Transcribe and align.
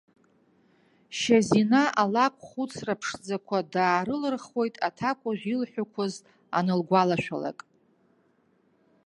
Шьазина 1.17 1.83
алакә 2.01 2.41
хәыцра 2.47 2.95
ԥшӡақәа 2.99 3.57
даарылырхуеит 3.73 4.75
аҭакәажә 4.87 5.45
илҳәақәаз 5.53 6.13
анылгәалашәалак. 6.57 7.59